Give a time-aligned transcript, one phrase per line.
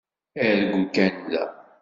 [0.47, 1.43] Aṛǧu kan da.